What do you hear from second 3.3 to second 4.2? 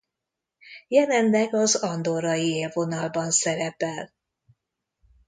szerepel.